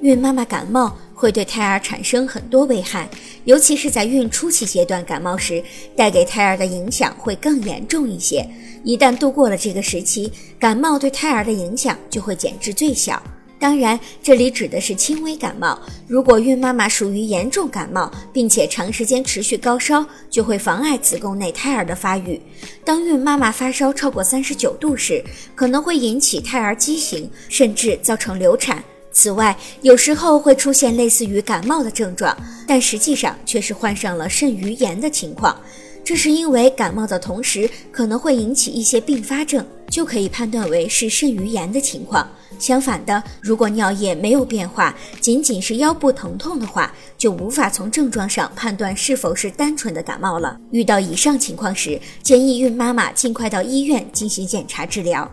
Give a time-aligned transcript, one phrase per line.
[0.00, 3.06] 孕妈妈感冒会对胎儿产生很多危害，
[3.44, 5.62] 尤其是在孕初期阶段感冒时，
[5.94, 8.46] 带给胎儿的影响会更严重一些。
[8.82, 13.22] 一旦度过了这个时期，感冒对胎儿的影响就会减至最小。
[13.58, 15.78] 当然，这里指的是轻微感冒。
[16.08, 22.40] 如果孕妈妈属于严重感冒，并且长时间持续高烧，就会妨碍子宫内胎儿的发育。
[22.86, 25.22] 当孕妈妈发烧超过三十九度时，
[25.54, 28.82] 可能会引起胎儿畸形，甚至造成流产。
[29.12, 35.58] 此外，有时候会出现类似于感冒的症状，但实际上却是患上了肾盂炎的情况。
[36.02, 42.28] 这是因为感冒的同时可能会引起一些并发症，就可以判断为是肾盂炎的情况。
[42.58, 50.58] 相反的，如果尿液没有变化，仅仅是腰部疼痛的话，就无法从症状上判断是否是单纯的感冒了。
[50.72, 55.30] 遇到以上情况时，建议孕妈妈尽快到医院进行检查治疗。